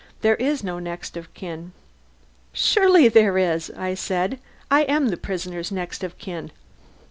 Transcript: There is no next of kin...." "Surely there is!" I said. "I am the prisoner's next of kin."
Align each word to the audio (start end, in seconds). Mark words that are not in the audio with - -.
There 0.21 0.33
is 0.37 0.63
no 0.63 0.79
next 0.79 1.15
of 1.15 1.31
kin...." 1.35 1.73
"Surely 2.53 3.07
there 3.07 3.37
is!" 3.37 3.69
I 3.77 3.93
said. 3.93 4.39
"I 4.71 4.81
am 4.85 5.09
the 5.09 5.15
prisoner's 5.15 5.71
next 5.71 6.03
of 6.03 6.17
kin." 6.17 6.49